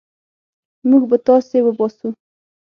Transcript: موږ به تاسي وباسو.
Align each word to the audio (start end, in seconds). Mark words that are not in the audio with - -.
موږ 0.89 1.01
به 1.09 1.17
تاسي 1.27 1.57
وباسو. 1.63 2.07